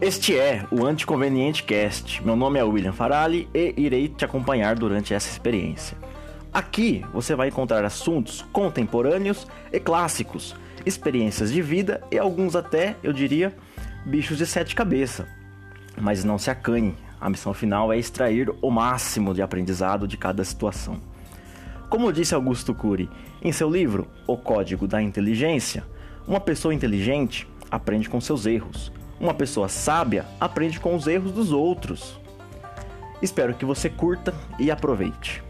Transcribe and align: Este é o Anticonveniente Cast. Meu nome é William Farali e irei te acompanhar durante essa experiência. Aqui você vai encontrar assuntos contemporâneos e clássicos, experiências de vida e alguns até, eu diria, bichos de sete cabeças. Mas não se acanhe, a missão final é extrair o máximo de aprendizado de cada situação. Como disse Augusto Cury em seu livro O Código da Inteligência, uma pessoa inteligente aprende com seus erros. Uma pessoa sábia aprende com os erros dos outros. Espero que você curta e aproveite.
Este 0.00 0.38
é 0.38 0.64
o 0.70 0.86
Anticonveniente 0.86 1.64
Cast. 1.64 2.24
Meu 2.24 2.36
nome 2.36 2.56
é 2.56 2.62
William 2.62 2.92
Farali 2.92 3.48
e 3.52 3.74
irei 3.76 4.06
te 4.06 4.24
acompanhar 4.24 4.76
durante 4.76 5.12
essa 5.12 5.28
experiência. 5.28 5.98
Aqui 6.52 7.04
você 7.12 7.34
vai 7.34 7.48
encontrar 7.48 7.84
assuntos 7.84 8.42
contemporâneos 8.52 9.48
e 9.72 9.80
clássicos, 9.80 10.54
experiências 10.86 11.52
de 11.52 11.60
vida 11.60 12.00
e 12.12 12.18
alguns 12.18 12.54
até, 12.54 12.94
eu 13.02 13.12
diria, 13.12 13.52
bichos 14.06 14.38
de 14.38 14.46
sete 14.46 14.72
cabeças. 14.72 15.26
Mas 16.00 16.22
não 16.22 16.38
se 16.38 16.48
acanhe, 16.48 16.94
a 17.20 17.28
missão 17.28 17.52
final 17.52 17.92
é 17.92 17.98
extrair 17.98 18.54
o 18.62 18.70
máximo 18.70 19.34
de 19.34 19.42
aprendizado 19.42 20.06
de 20.06 20.16
cada 20.16 20.44
situação. 20.44 21.00
Como 21.90 22.12
disse 22.12 22.36
Augusto 22.36 22.72
Cury 22.72 23.10
em 23.42 23.50
seu 23.50 23.68
livro 23.68 24.06
O 24.28 24.36
Código 24.36 24.86
da 24.86 25.02
Inteligência, 25.02 25.82
uma 26.24 26.38
pessoa 26.38 26.72
inteligente 26.72 27.48
aprende 27.68 28.08
com 28.08 28.20
seus 28.20 28.46
erros. 28.46 28.92
Uma 29.20 29.34
pessoa 29.34 29.68
sábia 29.68 30.24
aprende 30.38 30.78
com 30.78 30.94
os 30.94 31.06
erros 31.06 31.32
dos 31.32 31.52
outros. 31.52 32.20
Espero 33.20 33.54
que 33.54 33.64
você 33.64 33.90
curta 33.90 34.32
e 34.58 34.70
aproveite. 34.70 35.42